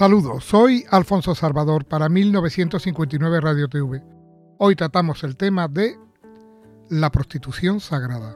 Saludos, 0.00 0.46
soy 0.46 0.86
Alfonso 0.88 1.34
Salvador 1.34 1.84
para 1.84 2.08
1959 2.08 3.38
Radio 3.38 3.68
TV. 3.68 4.02
Hoy 4.56 4.74
tratamos 4.74 5.22
el 5.24 5.36
tema 5.36 5.68
de 5.68 5.98
la 6.88 7.12
prostitución 7.12 7.80
sagrada. 7.80 8.34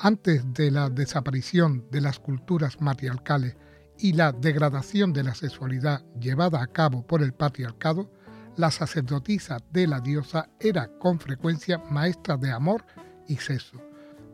Antes 0.00 0.54
de 0.54 0.70
la 0.70 0.88
desaparición 0.88 1.84
de 1.90 2.00
las 2.00 2.18
culturas 2.18 2.80
matriarcales 2.80 3.58
y 3.98 4.14
la 4.14 4.32
degradación 4.32 5.12
de 5.12 5.24
la 5.24 5.34
sexualidad 5.34 6.02
llevada 6.18 6.62
a 6.62 6.68
cabo 6.68 7.06
por 7.06 7.22
el 7.22 7.34
patriarcado, 7.34 8.10
la 8.56 8.70
sacerdotisa 8.70 9.58
de 9.70 9.86
la 9.86 10.00
diosa 10.00 10.48
era 10.58 10.88
con 10.98 11.20
frecuencia 11.20 11.76
maestra 11.90 12.38
de 12.38 12.52
amor 12.52 12.86
y 13.28 13.36
sexo. 13.36 13.76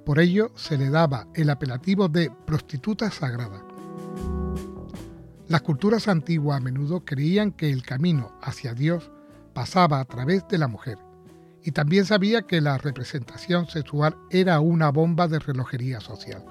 Por 0.07 0.21
ello 0.21 0.53
se 0.55 0.79
le 0.79 0.91
daba 0.91 1.27
el 1.35 1.51
apelativo 1.51 2.07
de 2.07 2.31
prostituta 2.47 3.11
sagrada. 3.11 3.65
Las 5.51 5.63
culturas 5.63 6.07
antiguas 6.07 6.59
a 6.59 6.61
menudo 6.61 7.05
creían 7.05 7.51
que 7.51 7.71
el 7.71 7.83
camino 7.83 8.39
hacia 8.41 8.73
Dios 8.73 9.11
pasaba 9.53 9.99
a 9.99 10.05
través 10.05 10.47
de 10.47 10.59
la 10.59 10.69
mujer 10.69 10.97
y 11.65 11.73
también 11.73 12.05
sabía 12.05 12.43
que 12.43 12.61
la 12.61 12.79
representación 12.79 13.67
sexual 13.67 14.17
era 14.31 14.61
una 14.61 14.91
bomba 14.91 15.27
de 15.27 15.41
relojería 15.41 15.99
social, 15.99 16.45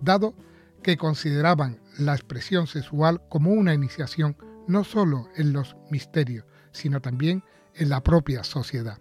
dado 0.00 0.36
que 0.84 0.96
consideraban 0.96 1.80
la 1.98 2.14
expresión 2.14 2.68
sexual 2.68 3.20
como 3.28 3.50
una 3.50 3.74
iniciación 3.74 4.36
no 4.68 4.84
solo 4.84 5.26
en 5.34 5.52
los 5.52 5.76
misterios, 5.90 6.44
sino 6.70 7.00
también 7.00 7.42
en 7.74 7.88
la 7.88 8.00
propia 8.00 8.44
sociedad. 8.44 8.98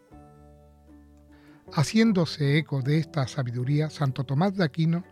Haciéndose 1.71 2.57
eco 2.57 2.81
de 2.81 2.97
esta 2.97 3.27
sabiduría, 3.27 3.91
Santo 3.91 4.23
Tomás 4.23 4.57
de 4.57 4.63
Aquino 4.63 5.03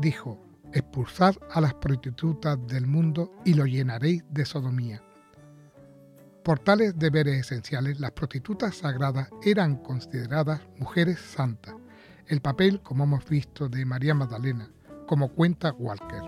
dijo, 0.00 0.40
expulsad 0.72 1.34
a 1.50 1.60
las 1.60 1.74
prostitutas 1.74 2.58
del 2.66 2.86
mundo 2.86 3.32
y 3.44 3.54
lo 3.54 3.66
llenaréis 3.66 4.24
de 4.30 4.44
sodomía. 4.44 5.02
Por 6.42 6.58
tales 6.58 6.98
deberes 6.98 7.38
esenciales, 7.40 8.00
las 8.00 8.12
prostitutas 8.12 8.76
sagradas 8.76 9.28
eran 9.44 9.76
consideradas 9.76 10.60
mujeres 10.78 11.18
santas, 11.20 11.74
el 12.26 12.40
papel, 12.40 12.80
como 12.80 13.04
hemos 13.04 13.28
visto, 13.28 13.68
de 13.68 13.84
María 13.84 14.14
Magdalena, 14.14 14.68
como 15.06 15.28
cuenta 15.28 15.72
Walker. 15.72 16.22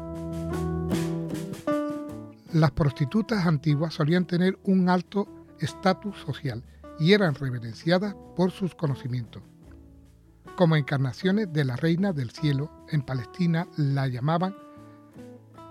Las 2.52 2.70
prostitutas 2.70 3.46
antiguas 3.46 3.94
solían 3.94 4.26
tener 4.26 4.58
un 4.64 4.88
alto 4.88 5.26
estatus 5.58 6.16
social 6.20 6.62
y 7.00 7.12
eran 7.12 7.34
reverenciadas 7.34 8.14
por 8.36 8.52
sus 8.52 8.74
conocimientos 8.74 9.42
como 10.56 10.76
encarnaciones 10.76 11.52
de 11.52 11.64
la 11.64 11.76
Reina 11.76 12.12
del 12.12 12.30
Cielo, 12.30 12.70
en 12.88 13.02
Palestina 13.02 13.66
la 13.76 14.06
llamaban 14.06 14.54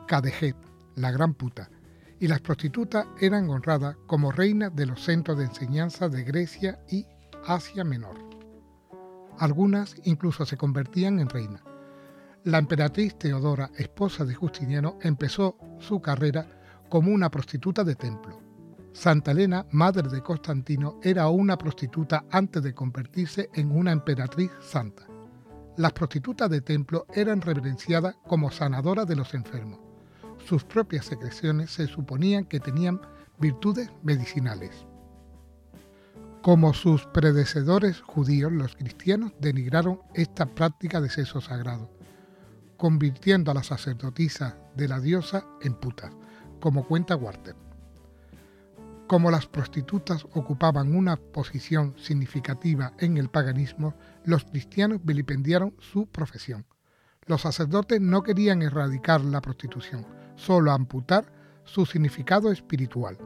Kadejet, 0.08 0.58
la 0.96 1.12
gran 1.12 1.34
puta, 1.34 1.70
y 2.20 2.28
las 2.28 2.42
prostitutas 2.42 3.06
eran 3.20 3.50
honradas 3.50 3.96
como 4.08 4.32
reinas 4.32 4.76
de 4.76 4.86
los 4.86 5.02
centros 5.04 5.38
de 5.38 5.46
enseñanza 5.46 6.10
de 6.10 6.24
Grecia 6.24 6.80
y 6.90 7.06
Asia 7.46 7.84
Menor. 7.84 8.18
Algunas 9.40 9.96
incluso 10.04 10.46
se 10.46 10.58
convertían 10.58 11.20
en 11.20 11.30
reinas. 11.30 11.62
La 12.44 12.58
emperatriz 12.58 13.18
Teodora, 13.18 13.72
esposa 13.78 14.26
de 14.26 14.36
Justiniano, 14.36 14.98
empezó 15.02 15.58
su 15.80 16.02
carrera 16.02 16.46
como 16.90 17.12
una 17.12 17.32
prostituta 17.32 17.86
de 17.86 17.96
templo. 17.96 18.43
Santa 18.94 19.32
Elena, 19.32 19.66
madre 19.72 20.08
de 20.08 20.22
Constantino, 20.22 21.00
era 21.02 21.28
una 21.28 21.58
prostituta 21.58 22.26
antes 22.30 22.62
de 22.62 22.76
convertirse 22.76 23.50
en 23.56 23.72
una 23.72 23.92
emperatriz 23.92 24.52
santa. 24.62 25.08
Las 25.78 25.94
prostitutas 25.94 26.48
de 26.52 26.62
templo 26.62 27.08
eran 27.12 27.42
reverenciadas 27.42 28.16
como 28.28 28.52
sanadoras 28.52 29.08
de 29.08 29.16
los 29.16 29.34
enfermos. 29.34 29.80
Sus 30.46 30.64
propias 30.64 31.06
secreciones 31.06 31.72
se 31.72 31.88
suponían 31.88 32.46
que 32.46 32.60
tenían 32.60 33.02
virtudes 33.40 33.90
medicinales. 34.04 34.86
Como 36.44 36.76
sus 36.76 37.08
predecesores 37.08 38.00
judíos, 38.02 38.52
los 38.52 38.76
cristianos 38.76 39.34
denigraron 39.40 40.02
esta 40.14 40.46
práctica 40.46 41.02
de 41.02 41.10
sexo 41.10 41.42
sagrado, 41.42 41.90
convirtiendo 42.78 43.50
a 43.50 43.56
las 43.56 43.68
sacerdotisas 43.68 44.56
de 44.76 44.88
la 44.88 45.00
diosa 45.00 45.48
en 45.62 45.74
putas, 45.74 46.12
como 46.60 46.86
cuenta 46.86 47.16
Walter. 47.16 47.63
Como 49.08 49.30
las 49.30 49.48
prostitutas 49.48 50.26
ocupaban 50.34 50.96
una 50.96 51.18
posición 51.18 51.94
significativa 51.98 52.94
en 53.00 53.18
el 53.18 53.30
paganismo, 53.30 53.96
los 54.24 54.46
cristianos 54.46 55.02
vilipendiaron 55.04 55.76
su 55.80 56.08
profesión. 56.08 56.66
Los 57.26 57.42
sacerdotes 57.42 58.00
no 58.00 58.24
querían 58.24 58.62
erradicar 58.62 59.22
la 59.22 59.42
prostitución, 59.42 60.06
solo 60.36 60.72
amputar 60.72 61.26
su 61.66 61.86
significado 61.86 62.52
espiritual. 62.52 63.18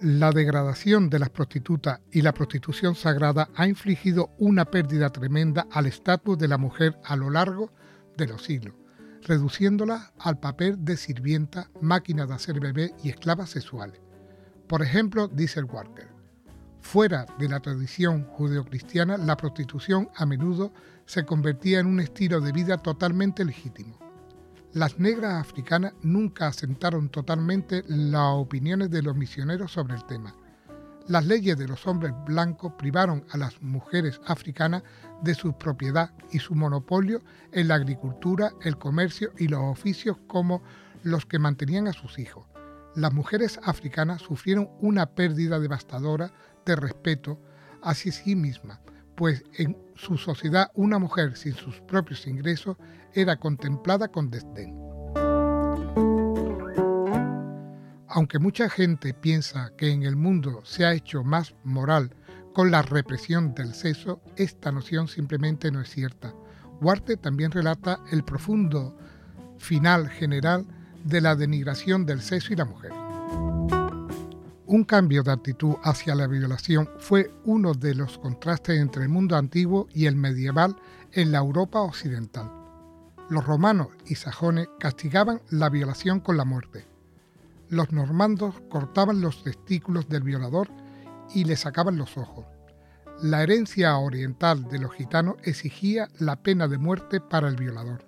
La 0.00 0.30
degradación 0.32 1.08
de 1.08 1.18
las 1.18 1.30
prostitutas 1.30 2.00
y 2.10 2.22
la 2.22 2.34
prostitución 2.34 2.94
sagrada 2.94 3.48
ha 3.54 3.66
infligido 3.66 4.30
una 4.38 4.64
pérdida 4.64 5.10
tremenda 5.10 5.66
al 5.70 5.86
estatus 5.86 6.36
de 6.38 6.48
la 6.48 6.58
mujer 6.58 6.98
a 7.04 7.16
lo 7.16 7.30
largo 7.30 7.72
de 8.16 8.26
los 8.26 8.42
siglos 8.42 8.74
reduciéndola 9.22 10.12
al 10.18 10.38
papel 10.38 10.84
de 10.84 10.96
sirvienta, 10.96 11.70
máquina 11.80 12.26
de 12.26 12.34
hacer 12.34 12.60
bebé 12.60 12.94
y 13.02 13.10
esclava 13.10 13.46
sexuales. 13.46 14.00
Por 14.66 14.82
ejemplo, 14.82 15.28
dice 15.28 15.60
el 15.60 15.66
Walker, 15.66 16.08
fuera 16.80 17.26
de 17.38 17.48
la 17.48 17.60
tradición 17.60 18.24
judeocristiana, 18.24 19.16
la 19.16 19.36
prostitución 19.36 20.08
a 20.14 20.26
menudo 20.26 20.72
se 21.06 21.24
convertía 21.24 21.80
en 21.80 21.86
un 21.86 22.00
estilo 22.00 22.40
de 22.40 22.52
vida 22.52 22.78
totalmente 22.78 23.44
legítimo. 23.44 23.98
Las 24.72 24.98
negras 24.98 25.40
africanas 25.40 25.94
nunca 26.02 26.48
asentaron 26.48 27.08
totalmente 27.08 27.82
las 27.86 28.34
opiniones 28.34 28.90
de 28.90 29.02
los 29.02 29.16
misioneros 29.16 29.72
sobre 29.72 29.94
el 29.94 30.04
tema 30.04 30.34
las 31.08 31.26
leyes 31.26 31.56
de 31.56 31.66
los 31.66 31.86
hombres 31.86 32.12
blancos 32.26 32.74
privaron 32.78 33.24
a 33.30 33.38
las 33.38 33.60
mujeres 33.62 34.20
africanas 34.26 34.82
de 35.22 35.34
su 35.34 35.56
propiedad 35.56 36.12
y 36.30 36.38
su 36.38 36.54
monopolio 36.54 37.22
en 37.52 37.68
la 37.68 37.76
agricultura, 37.76 38.52
el 38.62 38.76
comercio 38.76 39.32
y 39.38 39.48
los 39.48 39.60
oficios 39.62 40.18
como 40.26 40.62
los 41.02 41.24
que 41.24 41.38
mantenían 41.38 41.88
a 41.88 41.92
sus 41.92 42.18
hijos. 42.18 42.46
Las 42.94 43.12
mujeres 43.12 43.58
africanas 43.64 44.22
sufrieron 44.22 44.70
una 44.80 45.06
pérdida 45.06 45.58
devastadora 45.58 46.30
de 46.66 46.76
respeto 46.76 47.40
hacia 47.82 48.12
sí 48.12 48.36
mismas, 48.36 48.80
pues 49.16 49.44
en 49.54 49.78
su 49.94 50.18
sociedad 50.18 50.70
una 50.74 50.98
mujer 50.98 51.36
sin 51.36 51.54
sus 51.54 51.80
propios 51.80 52.26
ingresos 52.26 52.76
era 53.14 53.36
contemplada 53.36 54.08
con 54.08 54.30
desdén. 54.30 54.87
Aunque 58.18 58.40
mucha 58.40 58.68
gente 58.68 59.14
piensa 59.14 59.70
que 59.76 59.92
en 59.92 60.02
el 60.02 60.16
mundo 60.16 60.62
se 60.64 60.84
ha 60.84 60.92
hecho 60.92 61.22
más 61.22 61.54
moral 61.62 62.16
con 62.52 62.72
la 62.72 62.82
represión 62.82 63.54
del 63.54 63.74
sexo, 63.74 64.20
esta 64.34 64.72
noción 64.72 65.06
simplemente 65.06 65.70
no 65.70 65.80
es 65.80 65.88
cierta. 65.88 66.34
Huarte 66.80 67.16
también 67.16 67.52
relata 67.52 68.00
el 68.10 68.24
profundo 68.24 68.98
final 69.58 70.08
general 70.08 70.66
de 71.04 71.20
la 71.20 71.36
denigración 71.36 72.06
del 72.06 72.20
sexo 72.20 72.52
y 72.52 72.56
la 72.56 72.64
mujer. 72.64 72.90
Un 74.66 74.82
cambio 74.82 75.22
de 75.22 75.30
actitud 75.30 75.76
hacia 75.84 76.16
la 76.16 76.26
violación 76.26 76.90
fue 76.98 77.30
uno 77.44 77.72
de 77.72 77.94
los 77.94 78.18
contrastes 78.18 78.80
entre 78.80 79.04
el 79.04 79.10
mundo 79.10 79.36
antiguo 79.36 79.86
y 79.94 80.06
el 80.06 80.16
medieval 80.16 80.74
en 81.12 81.30
la 81.30 81.38
Europa 81.38 81.82
occidental. 81.82 82.50
Los 83.30 83.46
romanos 83.46 83.90
y 84.06 84.16
sajones 84.16 84.66
castigaban 84.80 85.40
la 85.50 85.68
violación 85.68 86.18
con 86.18 86.36
la 86.36 86.44
muerte 86.44 86.87
los 87.68 87.92
normandos 87.92 88.54
cortaban 88.70 89.20
los 89.20 89.42
testículos 89.42 90.08
del 90.08 90.22
violador 90.22 90.68
y 91.34 91.44
le 91.44 91.56
sacaban 91.56 91.96
los 91.96 92.16
ojos. 92.16 92.46
La 93.22 93.42
herencia 93.42 93.96
oriental 93.98 94.68
de 94.68 94.78
los 94.78 94.92
gitanos 94.94 95.36
exigía 95.42 96.08
la 96.18 96.36
pena 96.36 96.68
de 96.68 96.78
muerte 96.78 97.20
para 97.20 97.48
el 97.48 97.56
violador. 97.56 98.06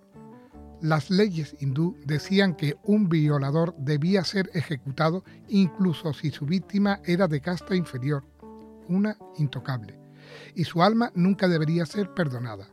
Las 0.80 1.10
leyes 1.10 1.56
hindú 1.58 1.96
decían 2.06 2.54
que 2.54 2.76
un 2.84 3.08
violador 3.08 3.74
debía 3.76 4.24
ser 4.24 4.50
ejecutado 4.54 5.24
incluso 5.48 6.14
si 6.14 6.30
su 6.30 6.46
víctima 6.46 7.00
era 7.04 7.28
de 7.28 7.40
casta 7.40 7.74
inferior, 7.74 8.24
una 8.88 9.16
intocable, 9.36 9.98
y 10.54 10.64
su 10.64 10.82
alma 10.82 11.12
nunca 11.14 11.48
debería 11.48 11.84
ser 11.84 12.14
perdonada. 12.14 12.68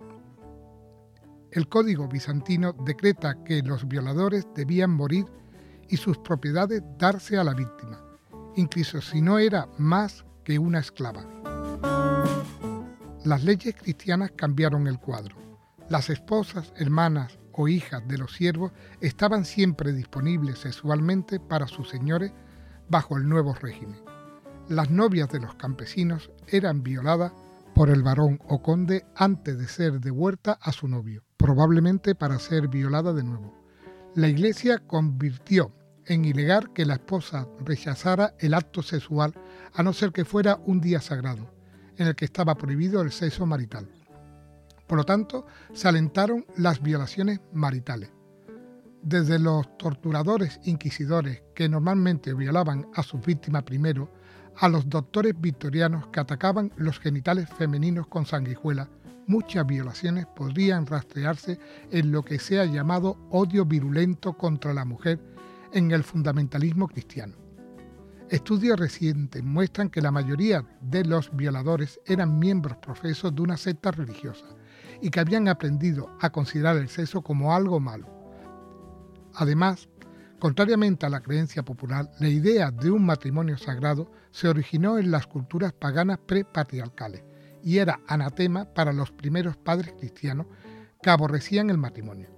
El 1.51 1.67
código 1.67 2.07
bizantino 2.07 2.73
decreta 2.85 3.44
que 3.44 3.62
los 3.62 3.88
violadores 3.88 4.47
debían 4.56 4.91
morir 4.91 5.25
y 5.89 5.98
sus 5.98 6.18
propiedades 6.18 6.84
darse 6.98 7.38
a 7.38 7.44
la 7.44 7.54
víctima, 7.54 8.01
incluso 8.56 9.01
si 9.01 9.22
no 9.22 9.39
era 9.39 9.68
más 9.78 10.25
que 10.44 10.60
una 10.60 10.80
esclava. 10.80 11.25
Las 13.24 13.44
leyes 13.44 13.75
cristianas 13.75 14.31
cambiaron 14.36 14.88
el 14.88 15.00
cuadro. 15.00 15.36
Las 15.89 16.10
esposas, 16.10 16.74
hermanas 16.78 17.39
o 17.51 17.68
hijas 17.68 18.07
de 18.07 18.18
los 18.18 18.34
siervos 18.34 18.72
estaban 19.01 19.45
siempre 19.45 19.92
disponibles 19.92 20.60
sexualmente 20.60 21.39
para 21.39 21.68
sus 21.68 21.89
señores 21.89 22.31
bajo 22.89 23.18
el 23.18 23.28
nuevo 23.28 23.54
régimen. 23.54 24.00
Las 24.69 24.89
novias 24.89 25.30
de 25.30 25.39
los 25.39 25.56
campesinos 25.56 26.30
eran 26.48 26.84
violadas 26.84 27.34
por 27.74 27.89
el 27.89 28.04
varón 28.04 28.39
o 28.48 28.62
conde 28.62 29.06
antes 29.16 29.57
de 29.57 29.68
ser 29.68 30.00
devuelta 30.00 30.54
a 30.62 30.72
su 30.72 30.88
novio, 30.88 31.24
probablemente 31.38 32.16
para 32.16 32.39
ser 32.39 32.68
violada 32.68 33.13
de 33.13 33.24
nuevo 33.24 33.66
La 34.17 34.27
Iglesia 34.27 34.79
convirtió 34.79 35.71
en 36.07 36.25
ilegal 36.25 36.73
que 36.73 36.87
la 36.87 36.95
esposa 36.95 37.47
rechazara 37.63 38.33
el 38.39 38.55
acto 38.55 38.81
sexual 38.81 39.35
a 39.75 39.83
no 39.83 39.93
ser 39.93 40.11
que 40.11 40.25
fuera 40.25 40.59
un 40.65 40.81
día 40.81 41.01
sagrado, 41.01 41.53
en 41.97 42.07
el 42.07 42.15
que 42.15 42.25
estaba 42.25 42.55
prohibido 42.55 43.01
el 43.01 43.11
sexo 43.11 43.45
marital. 43.45 43.87
Por 44.87 44.97
lo 44.97 45.03
tanto, 45.03 45.45
se 45.71 45.87
alentaron 45.87 46.47
las 46.55 46.81
violaciones 46.81 47.41
maritales. 47.53 48.09
Desde 49.03 49.37
los 49.37 49.77
torturadores 49.77 50.61
inquisidores 50.63 51.43
que 51.53 51.69
normalmente 51.69 52.33
violaban 52.33 52.87
a 52.95 53.03
sus 53.03 53.23
víctimas 53.23 53.61
primero, 53.61 54.11
a 54.55 54.67
los 54.67 54.89
doctores 54.89 55.39
victorianos 55.39 56.07
que 56.07 56.21
atacaban 56.21 56.73
los 56.75 56.97
genitales 56.97 57.47
femeninos 57.51 58.07
con 58.07 58.25
sanguijuela, 58.25 58.89
muchas 59.27 59.68
violaciones 59.68 60.25
podrían 60.25 60.85
rastrearse 60.85 61.59
en 61.91 62.12
lo 62.12 62.24
que 62.24 62.39
se 62.39 62.59
ha 62.59 62.65
llamado 62.65 63.18
odio 63.29 63.65
virulento 63.65 64.33
contra 64.33 64.74
la 64.74 64.85
mujer 64.85 65.19
en 65.74 65.91
el 65.91 66.03
fundamentalismo 66.03 66.88
cristiano. 66.88 67.35
Estudios 68.29 68.79
recientes 68.79 69.44
muestran 69.44 69.89
que 69.89 70.01
la 70.01 70.12
mayoría 70.12 70.65
de 70.81 71.06
los 71.06 71.33
violadores 71.35 72.00
eran 72.06 72.39
miembros 72.39 72.77
profesos 72.77 73.33
de 73.35 73.41
una 73.41 73.57
secta 73.57 73.91
religiosa 73.91 74.45
y 75.01 75.09
que 75.09 75.19
habían 75.19 75.47
aprendido 75.47 76.09
a 76.19 76.29
considerar 76.29 76.77
el 76.77 76.89
sexo 76.89 77.21
como 77.21 77.53
algo 77.53 77.79
malo. 77.79 78.07
Además, 79.35 79.88
contrariamente 80.39 81.06
a 81.06 81.09
la 81.09 81.21
creencia 81.21 81.63
popular, 81.63 82.09
la 82.19 82.27
idea 82.27 82.71
de 82.71 82.91
un 82.91 83.06
matrimonio 83.06 83.57
sagrado 83.57 84.12
se 84.31 84.47
originó 84.47 84.97
en 84.97 85.12
las 85.12 85.27
culturas 85.27 85.71
paganas 85.74 86.18
prepatriarcales 86.25 87.24
y 87.63 87.77
era 87.77 88.00
anatema 88.07 88.65
para 88.74 88.94
los 88.94 89.12
primeros 89.12 89.57
padres 89.57 89.94
cristianos 89.98 90.48
que 91.01 91.09
aborrecían 91.09 91.69
el 91.69 91.77
matrimonio. 91.77 92.30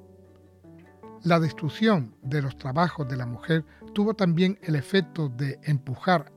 La 1.24 1.40
destrucción 1.40 2.16
de 2.22 2.42
los 2.42 2.58
trabajos 2.58 3.08
de 3.10 3.18
la 3.18 3.26
mujer 3.26 3.66
tuvo 3.94 4.14
también 4.14 4.58
el 4.62 4.76
efecto 4.76 5.28
de 5.30 5.60
empujar 5.64 6.32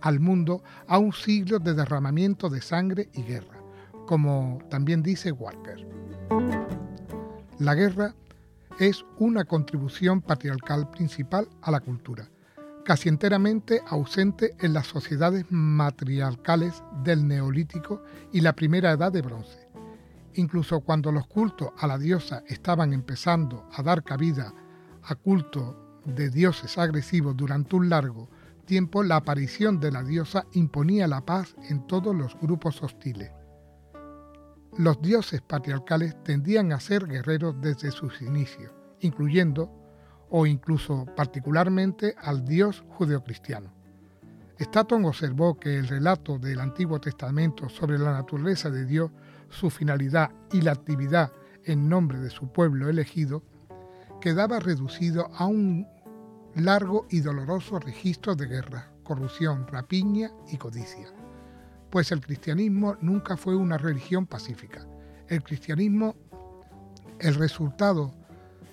al 0.00 0.20
mundo 0.20 0.62
a 0.86 0.98
un 0.98 1.12
siglo 1.12 1.58
de 1.58 1.74
derramamiento 1.74 2.48
de 2.48 2.60
sangre 2.60 3.08
y 3.14 3.22
guerra, 3.22 3.58
como 4.06 4.60
también 4.68 5.02
dice 5.02 5.32
Walker. 5.32 5.86
La 7.58 7.74
guerra 7.74 8.14
es 8.78 9.04
una 9.18 9.44
contribución 9.44 10.20
patriarcal 10.20 10.90
principal 10.90 11.48
a 11.62 11.70
la 11.70 11.80
cultura, 11.80 12.28
casi 12.84 13.08
enteramente 13.08 13.82
ausente 13.86 14.54
en 14.60 14.72
las 14.72 14.86
sociedades 14.86 15.46
matriarcales 15.50 16.82
del 17.04 17.26
Neolítico 17.26 18.02
y 18.32 18.40
la 18.40 18.54
primera 18.54 18.92
edad 18.92 19.12
de 19.12 19.22
bronce. 19.22 19.68
Incluso 20.34 20.80
cuando 20.80 21.12
los 21.12 21.26
cultos 21.26 21.70
a 21.78 21.86
la 21.86 21.98
diosa 21.98 22.42
estaban 22.46 22.92
empezando 22.92 23.68
a 23.72 23.82
dar 23.82 24.02
cabida 24.02 24.52
a 25.02 25.14
cultos 25.14 25.76
de 26.04 26.30
dioses 26.30 26.78
agresivos 26.78 27.36
durante 27.36 27.76
un 27.76 27.88
largo 27.88 28.28
tiempo, 28.64 29.02
la 29.02 29.16
aparición 29.16 29.80
de 29.80 29.92
la 29.92 30.02
diosa 30.02 30.46
imponía 30.52 31.06
la 31.06 31.24
paz 31.24 31.54
en 31.68 31.86
todos 31.86 32.14
los 32.14 32.38
grupos 32.40 32.82
hostiles. 32.82 33.30
Los 34.78 35.02
dioses 35.02 35.42
patriarcales 35.42 36.16
tendían 36.24 36.72
a 36.72 36.80
ser 36.80 37.06
guerreros 37.06 37.60
desde 37.60 37.90
sus 37.90 38.22
inicios, 38.22 38.72
incluyendo 39.00 39.81
o 40.32 40.46
incluso 40.46 41.06
particularmente 41.16 42.14
al 42.20 42.44
dios 42.44 42.84
judeocristiano. 42.96 43.72
Staton 44.58 45.04
observó 45.04 45.58
que 45.58 45.76
el 45.78 45.88
relato 45.88 46.38
del 46.38 46.60
Antiguo 46.60 47.00
Testamento 47.00 47.68
sobre 47.68 47.98
la 47.98 48.12
naturaleza 48.12 48.70
de 48.70 48.84
Dios 48.84 49.10
su 49.52 49.70
finalidad 49.70 50.30
y 50.50 50.62
la 50.62 50.72
actividad 50.72 51.32
en 51.64 51.88
nombre 51.88 52.18
de 52.18 52.30
su 52.30 52.48
pueblo 52.48 52.88
elegido, 52.88 53.42
quedaba 54.20 54.58
reducido 54.58 55.30
a 55.36 55.46
un 55.46 55.86
largo 56.54 57.06
y 57.10 57.20
doloroso 57.20 57.78
registro 57.78 58.34
de 58.34 58.46
guerra, 58.46 58.90
corrupción, 59.04 59.66
rapiña 59.68 60.30
y 60.50 60.56
codicia. 60.56 61.08
Pues 61.90 62.10
el 62.10 62.20
cristianismo 62.20 62.96
nunca 63.00 63.36
fue 63.36 63.54
una 63.54 63.76
religión 63.78 64.26
pacífica. 64.26 64.86
El 65.28 65.42
cristianismo, 65.42 66.14
el 67.18 67.34
resultado 67.34 68.14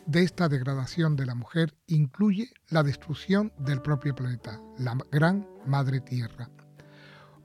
de 0.10 0.24
esta 0.24 0.50
degradación 0.50 1.16
de 1.16 1.28
la 1.28 1.36
mujer 1.36 1.76
incluye 1.86 2.52
la 2.70 2.82
destrucción 2.82 3.54
del 3.60 3.80
propio 3.80 4.16
planeta, 4.16 4.60
la 4.80 4.98
gran 5.12 5.48
madre 5.68 6.02
tierra. 6.02 6.50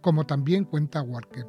Como 0.00 0.24
también 0.24 0.64
cuenta 0.64 1.02
Walker, 1.02 1.46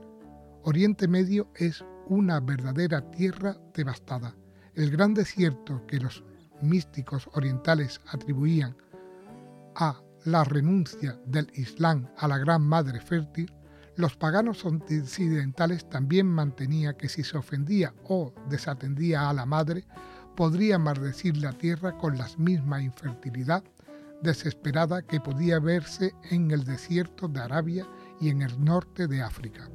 Oriente 0.63 1.07
Medio 1.07 1.47
es 1.55 1.85
una 2.07 2.41
verdadera 2.41 3.11
tierra 3.11 3.55
devastada. 3.73 4.35
El 4.73 4.91
gran 4.91 5.13
desierto 5.13 5.87
que 5.87 5.99
los 5.99 6.21
místicos 6.61 7.29
orientales 7.31 8.01
atribuían 8.07 8.75
a 9.73 10.01
la 10.25 10.43
renuncia 10.43 11.17
del 11.25 11.49
Islam 11.53 12.09
a 12.17 12.27
la 12.27 12.39
gran 12.39 12.61
madre 12.61 12.99
fértil, 12.99 13.53
los 13.95 14.17
paganos 14.17 14.65
occidentales 14.65 15.89
también 15.89 16.27
mantenían 16.27 16.95
que 16.97 17.07
si 17.07 17.23
se 17.23 17.37
ofendía 17.37 17.93
o 18.03 18.33
desatendía 18.49 19.29
a 19.29 19.33
la 19.33 19.45
madre, 19.45 19.85
podría 20.35 20.77
maldecir 20.77 21.37
la 21.37 21.53
tierra 21.53 21.97
con 21.97 22.17
la 22.17 22.27
misma 22.37 22.81
infertilidad 22.81 23.63
desesperada 24.21 25.01
que 25.01 25.19
podía 25.19 25.59
verse 25.59 26.13
en 26.29 26.51
el 26.51 26.63
desierto 26.63 27.27
de 27.27 27.41
Arabia 27.41 27.87
y 28.19 28.29
en 28.29 28.41
el 28.41 28.63
norte 28.63 29.07
de 29.07 29.21
África. 29.21 29.69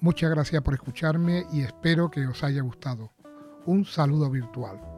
Muchas 0.00 0.30
gracias 0.30 0.62
por 0.62 0.74
escucharme 0.74 1.46
y 1.52 1.62
espero 1.62 2.10
que 2.10 2.26
os 2.26 2.42
haya 2.44 2.62
gustado. 2.62 3.12
Un 3.64 3.84
saludo 3.84 4.30
virtual. 4.30 4.95